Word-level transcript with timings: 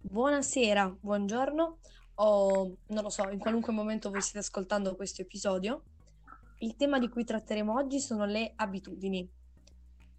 Buonasera, 0.00 0.96
buongiorno, 0.98 1.78
o 2.14 2.76
non 2.86 3.02
lo 3.02 3.10
so, 3.10 3.28
in 3.28 3.38
qualunque 3.38 3.72
momento 3.72 4.10
voi 4.10 4.22
stiate 4.22 4.46
ascoltando 4.46 4.96
questo 4.96 5.20
episodio. 5.20 5.82
Il 6.60 6.76
tema 6.76 6.98
di 6.98 7.08
cui 7.08 7.24
tratteremo 7.24 7.74
oggi 7.74 8.00
sono 8.00 8.24
le 8.24 8.52
abitudini. 8.56 9.28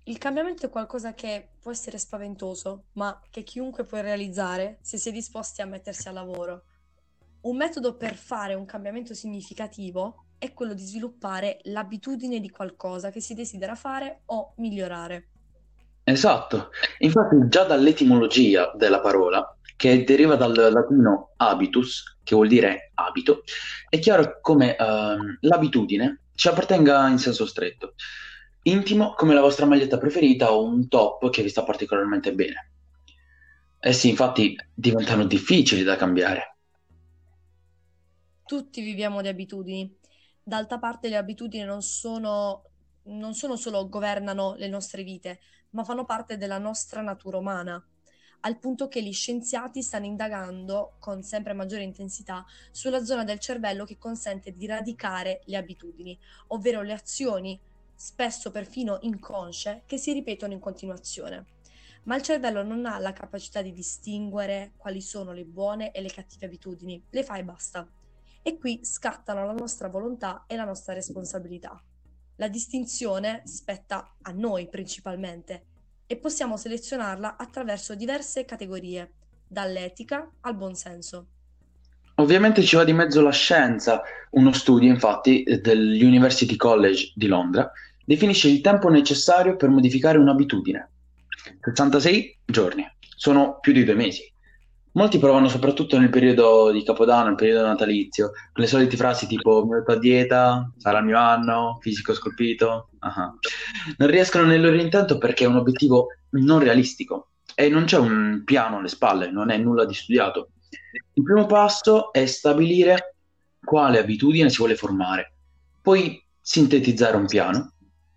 Il 0.03 0.17
cambiamento 0.19 0.67
è 0.67 0.69
qualcosa 0.69 1.15
che 1.15 1.53
può 1.59 1.71
essere 1.71 1.97
spaventoso, 1.97 2.85
ma 2.93 3.19
che 3.31 3.41
chiunque 3.41 3.85
può 3.85 3.99
realizzare 3.99 4.77
se 4.81 4.97
si 4.97 5.09
è 5.09 5.11
disposti 5.11 5.61
a 5.61 5.65
mettersi 5.65 6.07
al 6.07 6.13
lavoro. 6.13 6.63
Un 7.41 7.57
metodo 7.57 7.95
per 7.97 8.15
fare 8.15 8.53
un 8.53 8.65
cambiamento 8.65 9.15
significativo 9.15 10.26
è 10.37 10.53
quello 10.53 10.73
di 10.73 10.83
sviluppare 10.83 11.59
l'abitudine 11.63 12.39
di 12.39 12.49
qualcosa 12.49 13.09
che 13.09 13.21
si 13.21 13.33
desidera 13.33 13.75
fare 13.75 14.21
o 14.25 14.53
migliorare. 14.57 15.27
Esatto, 16.03 16.69
infatti 16.99 17.35
già 17.49 17.65
dall'etimologia 17.65 18.71
della 18.75 19.01
parola 19.01 19.57
che 19.75 20.03
deriva 20.03 20.35
dal 20.35 20.55
latino 20.55 21.33
habitus, 21.37 22.17
che 22.23 22.33
vuol 22.33 22.47
dire 22.47 22.91
abito, 22.95 23.43
è 23.89 23.99
chiaro 23.99 24.39
come 24.41 24.75
uh, 24.79 25.37
l'abitudine 25.41 26.21
ci 26.33 26.47
appartenga 26.47 27.07
in 27.09 27.17
senso 27.17 27.45
stretto, 27.45 27.93
intimo 28.63 29.13
come 29.15 29.33
la 29.33 29.41
vostra 29.41 29.65
maglietta 29.65 29.97
preferita 29.97 30.51
o 30.51 30.63
un 30.63 30.87
top 30.87 31.29
che 31.29 31.43
vi 31.43 31.49
sta 31.49 31.63
particolarmente 31.63 32.33
bene. 32.33 32.71
Essi 33.79 34.09
infatti 34.09 34.55
diventano 34.73 35.25
difficili 35.25 35.83
da 35.83 35.95
cambiare. 35.95 36.55
Tutti 38.45 38.81
viviamo 38.81 39.21
di 39.21 39.27
abitudini. 39.27 39.97
D'altra 40.47 40.79
parte 40.79 41.09
le 41.09 41.17
abitudini 41.17 41.65
non 41.65 41.81
sono, 41.81 42.63
non 43.07 43.33
sono 43.33 43.57
solo 43.57 43.89
governano 43.89 44.53
le 44.55 44.69
nostre 44.69 45.03
vite, 45.03 45.41
ma 45.71 45.83
fanno 45.83 46.05
parte 46.05 46.37
della 46.37 46.57
nostra 46.57 47.01
natura 47.01 47.37
umana 47.37 47.85
al 48.41 48.57
punto 48.57 48.87
che 48.87 49.03
gli 49.03 49.11
scienziati 49.11 49.81
stanno 49.81 50.05
indagando 50.05 50.95
con 50.99 51.21
sempre 51.21 51.51
maggiore 51.51 51.83
intensità 51.83 52.45
sulla 52.71 53.03
zona 53.03 53.25
del 53.25 53.39
cervello 53.39 53.83
che 53.83 53.97
consente 53.97 54.55
di 54.55 54.65
radicare 54.67 55.41
le 55.47 55.57
abitudini, 55.57 56.17
ovvero 56.47 56.81
le 56.81 56.93
azioni, 56.93 57.59
spesso 57.93 58.49
perfino 58.49 58.99
inconsce, 59.01 59.83
che 59.85 59.97
si 59.97 60.13
ripetono 60.13 60.53
in 60.53 60.61
continuazione. 60.61 61.45
Ma 62.03 62.15
il 62.15 62.21
cervello 62.21 62.63
non 62.63 62.85
ha 62.85 62.99
la 62.99 63.11
capacità 63.11 63.61
di 63.61 63.73
distinguere 63.73 64.71
quali 64.77 65.01
sono 65.01 65.33
le 65.33 65.43
buone 65.43 65.91
e 65.91 65.99
le 65.99 66.09
cattive 66.09 66.45
abitudini, 66.45 67.03
le 67.09 67.23
fa 67.23 67.35
e 67.35 67.43
basta. 67.43 67.85
E 68.47 68.57
qui 68.57 68.79
scattano 68.81 69.45
la 69.45 69.51
nostra 69.51 69.89
volontà 69.89 70.45
e 70.47 70.55
la 70.55 70.63
nostra 70.63 70.93
responsabilità. 70.93 71.77
La 72.37 72.47
distinzione 72.47 73.41
spetta 73.43 74.13
a 74.21 74.31
noi 74.31 74.69
principalmente 74.69 75.65
e 76.07 76.15
possiamo 76.15 76.55
selezionarla 76.55 77.35
attraverso 77.35 77.93
diverse 77.93 78.45
categorie, 78.45 79.11
dall'etica 79.45 80.31
al 80.39 80.55
buonsenso. 80.55 81.25
Ovviamente 82.15 82.63
ci 82.63 82.77
va 82.77 82.85
di 82.85 82.93
mezzo 82.93 83.19
la 83.19 83.31
scienza. 83.31 84.01
Uno 84.29 84.53
studio, 84.53 84.89
infatti, 84.89 85.43
dell'University 85.43 86.55
College 86.55 87.11
di 87.15 87.27
Londra 87.27 87.69
definisce 88.05 88.47
il 88.47 88.61
tempo 88.61 88.87
necessario 88.87 89.57
per 89.57 89.67
modificare 89.67 90.19
un'abitudine. 90.19 90.89
66 91.63 92.37
giorni, 92.45 92.89
sono 93.13 93.59
più 93.59 93.73
di 93.73 93.83
due 93.83 93.95
mesi. 93.95 94.35
Molti 94.97 95.19
provano 95.19 95.47
soprattutto 95.47 95.99
nel 95.99 96.09
periodo 96.09 96.71
di 96.71 96.83
Capodanno, 96.83 97.27
nel 97.27 97.35
periodo 97.35 97.67
natalizio, 97.67 98.31
con 98.51 98.63
le 98.63 98.65
solite 98.65 98.97
frasi 98.97 99.27
tipo 99.27 99.63
mi 99.63 99.75
metto 99.75 99.91
a 99.91 99.99
dieta, 99.99 100.71
sarà 100.75 100.97
il 100.97 101.05
mio 101.05 101.19
anno, 101.19 101.77
fisico 101.81 102.15
scolpito. 102.15 102.89
Uh-huh. 102.99 103.37
Non 103.97 104.09
riescono 104.09 104.47
nel 104.47 104.59
loro 104.59 104.75
intento 104.75 105.19
perché 105.19 105.43
è 105.43 105.47
un 105.47 105.57
obiettivo 105.57 106.07
non 106.31 106.57
realistico 106.57 107.33
e 107.53 107.69
non 107.69 107.85
c'è 107.85 107.99
un 107.99 108.41
piano 108.43 108.79
alle 108.79 108.87
spalle, 108.87 109.29
non 109.29 109.51
è 109.51 109.57
nulla 109.57 109.85
di 109.85 109.93
studiato. 109.93 110.49
Il 111.13 111.21
primo 111.21 111.45
passo 111.45 112.11
è 112.11 112.25
stabilire 112.25 113.17
quale 113.63 113.99
abitudine 113.99 114.49
si 114.49 114.57
vuole 114.57 114.75
formare, 114.75 115.35
poi 115.79 116.19
sintetizzare 116.41 117.17
un 117.17 117.27
piano 117.27 117.73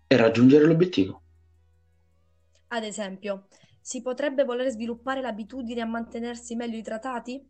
e 0.07 0.17
raggiungere 0.17 0.65
l'obiettivo. 0.65 1.21
Ad 2.69 2.83
esempio, 2.83 3.45
si 3.81 4.01
potrebbe 4.01 4.43
voler 4.43 4.69
sviluppare 4.69 5.21
l'abitudine 5.21 5.81
a 5.81 5.85
mantenersi 5.85 6.55
meglio 6.55 6.77
idratati? 6.77 7.43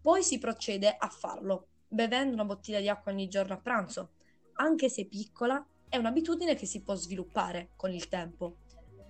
Poi 0.00 0.22
si 0.22 0.38
procede 0.38 0.94
a 0.98 1.08
farlo, 1.08 1.68
bevendo 1.88 2.34
una 2.34 2.44
bottiglia 2.44 2.80
di 2.80 2.88
acqua 2.88 3.12
ogni 3.12 3.28
giorno 3.28 3.54
a 3.54 3.58
pranzo. 3.58 4.10
Anche 4.54 4.88
se 4.88 5.06
piccola, 5.06 5.64
è 5.88 5.96
un'abitudine 5.96 6.54
che 6.54 6.66
si 6.66 6.82
può 6.82 6.94
sviluppare 6.94 7.70
con 7.76 7.92
il 7.92 8.08
tempo. 8.08 8.56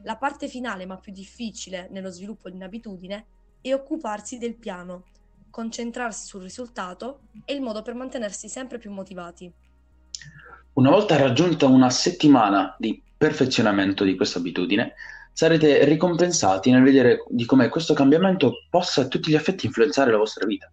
La 0.02 0.16
parte 0.16 0.48
finale, 0.48 0.86
ma 0.86 0.98
più 0.98 1.12
difficile 1.12 1.88
nello 1.90 2.10
sviluppo 2.10 2.50
di 2.50 2.56
un'abitudine, 2.56 3.26
è 3.60 3.72
occuparsi 3.72 4.38
del 4.38 4.56
piano, 4.56 5.04
concentrarsi 5.50 6.26
sul 6.26 6.42
risultato 6.42 7.22
e 7.44 7.54
il 7.54 7.62
modo 7.62 7.82
per 7.82 7.94
mantenersi 7.94 8.48
sempre 8.48 8.78
più 8.78 8.92
motivati. 8.92 9.52
Una 10.74 10.90
volta 10.90 11.16
raggiunta 11.16 11.66
una 11.66 11.88
settimana 11.88 12.76
di 12.78 13.02
perfezionamento 13.16 14.04
di 14.04 14.14
questa 14.16 14.38
abitudine, 14.38 14.94
sarete 15.32 15.84
ricompensati 15.84 16.70
nel 16.70 16.82
vedere 16.82 17.24
di 17.28 17.44
come 17.44 17.68
questo 17.68 17.94
cambiamento 17.94 18.64
possa 18.70 19.02
a 19.02 19.08
tutti 19.08 19.30
gli 19.30 19.34
effetti 19.34 19.66
influenzare 19.66 20.10
la 20.10 20.16
vostra 20.16 20.46
vita. 20.46 20.70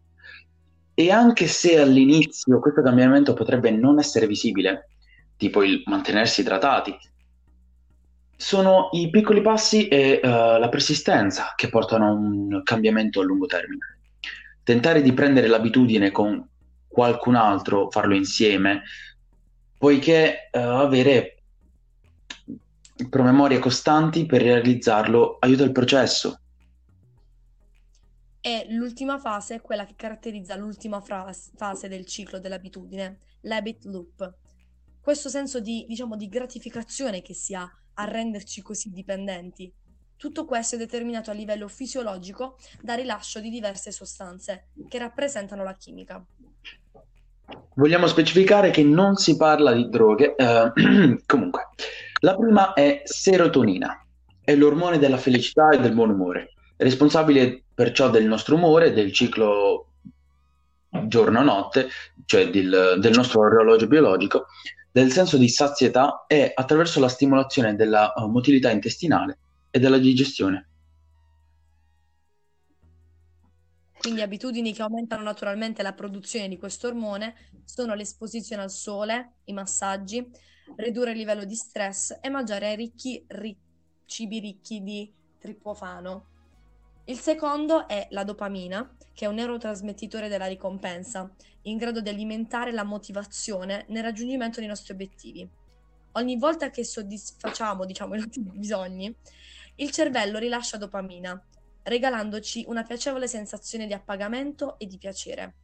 E 0.93 1.11
anche 1.11 1.47
se 1.47 1.79
all'inizio 1.79 2.59
questo 2.59 2.81
cambiamento 2.81 3.33
potrebbe 3.33 3.71
non 3.71 3.99
essere 3.99 4.27
visibile, 4.27 4.89
tipo 5.37 5.63
il 5.63 5.83
mantenersi 5.85 6.41
idratati, 6.41 6.95
sono 8.35 8.89
i 8.91 9.09
piccoli 9.09 9.41
passi 9.41 9.87
e 9.87 10.19
uh, 10.21 10.27
la 10.27 10.69
persistenza 10.69 11.53
che 11.55 11.69
portano 11.69 12.07
a 12.07 12.11
un 12.11 12.61
cambiamento 12.63 13.21
a 13.21 13.23
lungo 13.23 13.45
termine. 13.45 13.97
Tentare 14.63 15.01
di 15.01 15.13
prendere 15.13 15.47
l'abitudine 15.47 16.11
con 16.11 16.47
qualcun 16.87 17.35
altro, 17.35 17.89
farlo 17.89 18.15
insieme, 18.15 18.83
poiché 19.77 20.49
uh, 20.51 20.57
avere 20.57 21.42
promemorie 23.09 23.59
costanti 23.59 24.25
per 24.25 24.41
realizzarlo 24.41 25.37
aiuta 25.39 25.63
il 25.63 25.71
processo. 25.71 26.39
E 28.45 28.65
l'ultima 28.69 29.19
fase 29.19 29.55
è 29.55 29.61
quella 29.61 29.85
che 29.85 29.93
caratterizza 29.95 30.55
l'ultima 30.55 30.99
fras- 30.99 31.51
fase 31.55 31.87
del 31.87 32.05
ciclo 32.05 32.39
dell'abitudine, 32.39 33.19
l'habit 33.41 33.85
loop. 33.85 34.33
Questo 34.99 35.29
senso 35.29 35.59
di, 35.59 35.85
diciamo, 35.87 36.17
di 36.17 36.27
gratificazione 36.27 37.21
che 37.21 37.33
si 37.33 37.55
ha 37.55 37.69
a 37.93 38.03
renderci 38.03 38.61
così 38.61 38.91
dipendenti. 38.91 39.71
Tutto 40.15 40.45
questo 40.45 40.75
è 40.75 40.77
determinato 40.77 41.31
a 41.31 41.33
livello 41.33 41.67
fisiologico 41.67 42.57
dal 42.81 42.97
rilascio 42.97 43.39
di 43.39 43.49
diverse 43.49 43.91
sostanze 43.91 44.67
che 44.87 44.97
rappresentano 44.97 45.63
la 45.63 45.73
chimica. 45.75 46.25
Vogliamo 47.75 48.07
specificare 48.07 48.71
che 48.71 48.83
non 48.83 49.15
si 49.15 49.35
parla 49.35 49.73
di 49.73 49.89
droghe, 49.89 50.35
eh, 50.35 50.71
comunque, 51.25 51.69
la 52.23 52.35
prima 52.35 52.73
è 52.73 53.01
serotonina, 53.03 54.05
è 54.43 54.55
l'ormone 54.55 54.97
della 54.97 55.17
felicità 55.17 55.69
e 55.71 55.79
del 55.79 55.93
buon 55.93 56.09
umore, 56.09 56.53
responsabile 56.77 57.63
perciò 57.73 58.09
del 58.09 58.25
nostro 58.25 58.55
umore, 58.55 58.93
del 58.93 59.11
ciclo 59.11 59.87
giorno-notte, 61.05 61.89
cioè 62.25 62.49
del, 62.49 62.97
del 62.99 63.11
nostro 63.11 63.41
orologio 63.41 63.87
biologico, 63.87 64.45
del 64.91 65.11
senso 65.11 65.37
di 65.37 65.49
sazietà 65.49 66.23
e 66.27 66.51
attraverso 66.55 66.99
la 66.99 67.09
stimolazione 67.09 67.75
della 67.75 68.13
uh, 68.15 68.27
motilità 68.27 68.69
intestinale 68.69 69.39
e 69.69 69.79
della 69.79 69.97
digestione. 69.97 70.69
Quindi 74.03 74.19
abitudini 74.19 74.73
che 74.73 74.81
aumentano 74.81 75.23
naturalmente 75.23 75.81
la 75.81 75.93
produzione 75.93 76.49
di 76.49 76.57
questo 76.57 76.87
ormone 76.87 77.35
sono 77.63 77.93
l'esposizione 77.93 78.61
al 78.61 78.69
sole, 78.69 79.35
i 79.45 79.53
massaggi, 79.53 80.29
ridurre 80.75 81.11
il 81.11 81.17
livello 81.17 81.45
di 81.45 81.55
stress 81.55 82.17
e 82.19 82.27
mangiare 82.27 82.75
ricchi, 82.75 83.23
ri- 83.29 83.57
cibi 84.03 84.39
ricchi 84.41 84.83
di 84.83 85.09
tripofano. 85.39 86.25
Il 87.05 87.17
secondo 87.17 87.87
è 87.87 88.07
la 88.09 88.25
dopamina, 88.25 88.93
che 89.13 89.23
è 89.23 89.29
un 89.29 89.35
neurotrasmettitore 89.35 90.27
della 90.27 90.47
ricompensa, 90.47 91.33
in 91.61 91.77
grado 91.77 92.01
di 92.01 92.09
alimentare 92.09 92.73
la 92.73 92.83
motivazione 92.83 93.85
nel 93.87 94.03
raggiungimento 94.03 94.59
dei 94.59 94.67
nostri 94.67 94.91
obiettivi. 94.91 95.49
Ogni 96.15 96.37
volta 96.37 96.69
che 96.69 96.83
soddisfacciamo, 96.83 97.85
diciamo, 97.85 98.15
i 98.15 98.19
nostri 98.19 98.41
bisogni, 98.41 99.15
il 99.75 99.91
cervello 99.91 100.39
rilascia 100.39 100.75
dopamina, 100.75 101.41
regalandoci 101.83 102.65
una 102.67 102.83
piacevole 102.83 103.27
sensazione 103.27 103.87
di 103.87 103.93
appagamento 103.93 104.77
e 104.79 104.87
di 104.87 104.97
piacere. 104.97 105.55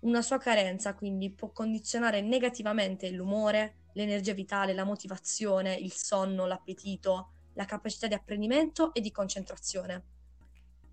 Una 0.00 0.22
sua 0.22 0.38
carenza 0.38 0.94
quindi 0.94 1.30
può 1.30 1.50
condizionare 1.50 2.20
negativamente 2.20 3.10
l'umore, 3.10 3.86
l'energia 3.94 4.34
vitale, 4.34 4.74
la 4.74 4.84
motivazione, 4.84 5.74
il 5.74 5.92
sonno, 5.92 6.46
l'appetito, 6.46 7.30
la 7.54 7.64
capacità 7.64 8.06
di 8.06 8.14
apprendimento 8.14 8.92
e 8.92 9.00
di 9.00 9.10
concentrazione. 9.10 10.04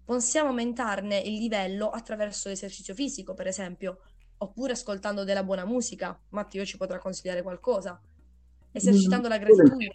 Possiamo 0.06 0.50
aumentarne 0.50 1.18
il 1.20 1.38
livello 1.38 1.90
attraverso 1.90 2.50
l'esercizio 2.50 2.94
fisico, 2.94 3.34
per 3.34 3.48
esempio, 3.48 4.00
oppure 4.38 4.74
ascoltando 4.74 5.24
della 5.24 5.44
buona 5.44 5.66
musica. 5.66 6.18
Matteo 6.30 6.66
ci 6.66 6.78
potrà 6.78 7.00
consigliare 7.00 7.42
qualcosa. 7.42 8.02
esercitando 8.76 9.28
la 9.28 9.38
gratitudine 9.38 9.92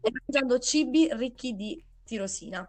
e 0.00 0.10
mangiando 0.10 0.58
cibi 0.58 1.08
ricchi 1.12 1.54
di 1.54 1.84
tirosina. 2.02 2.66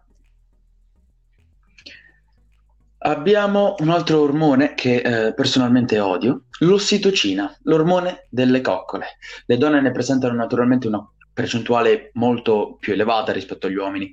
Abbiamo 3.06 3.74
un 3.80 3.90
altro 3.90 4.22
ormone 4.22 4.72
che 4.72 4.96
eh, 4.96 5.34
personalmente 5.34 6.00
odio, 6.00 6.44
l'ossitocina, 6.60 7.54
l'ormone 7.64 8.28
delle 8.30 8.62
coccole. 8.62 9.18
Le 9.44 9.58
donne 9.58 9.82
ne 9.82 9.90
presentano 9.90 10.32
naturalmente 10.32 10.86
una 10.86 11.06
percentuale 11.30 12.12
molto 12.14 12.78
più 12.80 12.94
elevata 12.94 13.30
rispetto 13.30 13.66
agli 13.66 13.76
uomini, 13.76 14.10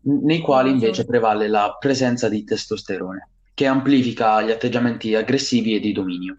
nei 0.00 0.40
quali 0.40 0.70
invece 0.70 1.04
prevale 1.04 1.46
la 1.46 1.76
presenza 1.78 2.28
di 2.28 2.42
testosterone, 2.42 3.28
che 3.54 3.66
amplifica 3.66 4.42
gli 4.42 4.50
atteggiamenti 4.50 5.14
aggressivi 5.14 5.76
e 5.76 5.78
di 5.78 5.92
dominio. 5.92 6.38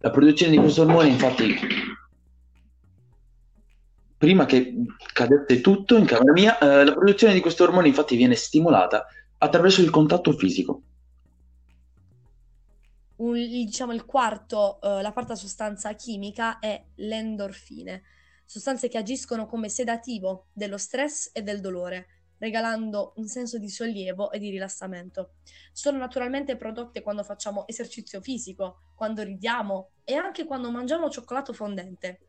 La 0.00 0.10
produzione 0.10 0.50
di 0.50 0.58
questo 0.58 0.82
ormone, 0.82 1.06
infatti, 1.06 1.56
prima 4.16 4.44
che 4.44 4.74
cadesse 5.12 5.60
tutto 5.60 5.96
in 5.96 6.04
camera 6.04 6.32
mia, 6.32 6.58
eh, 6.58 6.84
la 6.84 6.94
produzione 6.94 7.32
di 7.32 7.40
questo 7.40 7.62
ormone 7.62 7.86
infatti 7.86 8.16
viene 8.16 8.34
stimolata 8.34 9.06
attraverso 9.38 9.82
il 9.82 9.90
contatto 9.90 10.32
fisico 10.32 10.82
un, 13.18 13.34
diciamo 13.34 13.94
quarto, 14.04 14.78
uh, 14.82 15.00
la 15.00 15.12
quarta 15.12 15.34
sostanza 15.34 15.94
chimica 15.94 16.58
è 16.58 16.84
l'endorfine, 16.96 18.02
sostanze 18.44 18.88
che 18.88 18.98
agiscono 18.98 19.46
come 19.46 19.68
sedativo 19.68 20.46
dello 20.52 20.78
stress 20.78 21.30
e 21.32 21.42
del 21.42 21.60
dolore, 21.60 22.06
regalando 22.38 23.14
un 23.16 23.26
senso 23.26 23.58
di 23.58 23.68
sollievo 23.68 24.30
e 24.30 24.38
di 24.38 24.50
rilassamento. 24.50 25.34
Sono 25.72 25.98
naturalmente 25.98 26.56
prodotte 26.56 27.02
quando 27.02 27.24
facciamo 27.24 27.66
esercizio 27.66 28.20
fisico, 28.20 28.92
quando 28.94 29.22
ridiamo 29.22 29.90
e 30.04 30.14
anche 30.14 30.44
quando 30.44 30.70
mangiamo 30.70 31.10
cioccolato 31.10 31.52
fondente. 31.52 32.20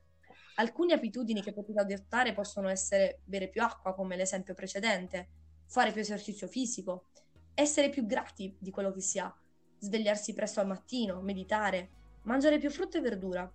Alcune 0.55 0.93
abitudini 0.93 1.41
che 1.41 1.53
potete 1.53 1.79
adottare 1.79 2.33
possono 2.33 2.67
essere 2.67 3.21
bere 3.23 3.47
più 3.47 3.61
acqua, 3.61 3.93
come 3.93 4.17
l'esempio 4.17 4.53
precedente, 4.55 5.29
fare 5.67 5.91
più 5.91 6.01
esercizio 6.01 6.47
fisico, 6.47 7.05
essere 7.53 7.89
più 7.89 8.05
grati 8.05 8.55
di 8.59 8.71
quello 8.71 8.91
che 8.91 9.01
si 9.01 9.19
ha, 9.19 9.33
svegliarsi 9.79 10.33
presto 10.33 10.59
al 10.59 10.67
mattino, 10.67 11.21
meditare, 11.21 11.89
mangiare 12.23 12.59
più 12.59 12.69
frutta 12.69 12.97
e 12.97 13.01
verdura. 13.01 13.49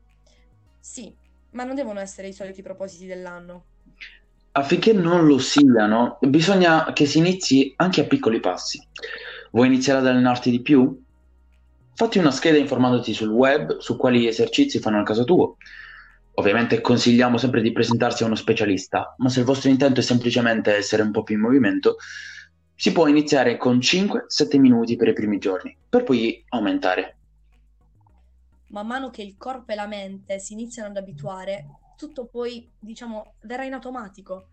Sì, 0.80 1.14
ma 1.50 1.64
non 1.64 1.74
devono 1.74 2.00
essere 2.00 2.28
i 2.28 2.32
soliti 2.32 2.62
propositi 2.62 3.06
dell'anno. 3.06 3.64
Affinché 4.52 4.92
non 4.92 5.26
lo 5.26 5.38
siano, 5.38 6.18
bisogna 6.20 6.92
che 6.92 7.06
si 7.06 7.18
inizi 7.18 7.72
anche 7.76 8.02
a 8.02 8.04
piccoli 8.04 8.40
passi. 8.40 8.80
Vuoi 9.50 9.66
iniziare 9.66 10.00
ad 10.00 10.06
allenarti 10.06 10.50
di 10.50 10.60
più? 10.60 11.02
Fatti 11.94 12.18
una 12.18 12.30
scheda 12.30 12.58
informandoti 12.58 13.14
sul 13.14 13.28
web 13.28 13.78
su 13.78 13.96
quali 13.96 14.26
esercizi 14.26 14.80
fanno 14.80 14.98
al 14.98 15.04
caso 15.04 15.24
tuo. 15.24 15.56
Ovviamente 16.34 16.80
consigliamo 16.80 17.38
sempre 17.38 17.62
di 17.62 17.70
presentarsi 17.70 18.24
a 18.24 18.26
uno 18.26 18.34
specialista, 18.34 19.14
ma 19.18 19.28
se 19.28 19.40
il 19.40 19.46
vostro 19.46 19.70
intento 19.70 20.00
è 20.00 20.02
semplicemente 20.02 20.74
essere 20.74 21.02
un 21.02 21.12
po' 21.12 21.22
più 21.22 21.36
in 21.36 21.42
movimento, 21.42 21.96
si 22.76 22.92
può 22.92 23.06
iniziare 23.06 23.56
con 23.56 23.78
5-7 23.78 24.58
minuti 24.58 24.96
per 24.96 25.08
i 25.08 25.12
primi 25.12 25.38
giorni, 25.38 25.76
per 25.88 26.04
poi 26.04 26.44
aumentare. 26.48 27.16
Man 28.68 28.86
mano 28.86 29.10
che 29.10 29.22
il 29.22 29.36
corpo 29.36 29.72
e 29.72 29.74
la 29.76 29.86
mente 29.86 30.38
si 30.40 30.52
iniziano 30.52 30.88
ad 30.88 30.96
abituare, 30.96 31.66
tutto 31.96 32.26
poi, 32.26 32.68
diciamo, 32.78 33.34
verrà 33.42 33.64
in 33.64 33.74
automatico. 33.74 34.48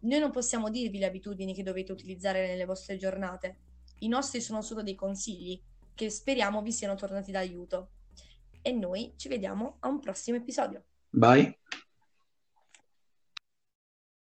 Noi 0.00 0.18
non 0.18 0.30
possiamo 0.30 0.70
dirvi 0.70 0.98
le 0.98 1.06
abitudini 1.06 1.54
che 1.54 1.62
dovete 1.62 1.92
utilizzare 1.92 2.46
nelle 2.46 2.64
vostre 2.64 2.96
giornate. 2.96 3.56
I 4.00 4.08
nostri 4.08 4.40
sono 4.40 4.62
solo 4.62 4.82
dei 4.82 4.94
consigli 4.94 5.60
che 5.94 6.10
speriamo 6.10 6.62
vi 6.62 6.72
siano 6.72 6.94
tornati 6.94 7.32
d'aiuto. 7.32 7.88
E 8.62 8.72
noi 8.72 9.12
ci 9.16 9.28
vediamo 9.28 9.76
a 9.80 9.88
un 9.88 10.00
prossimo 10.00 10.36
episodio. 10.36 10.82
Bye. 11.10 11.55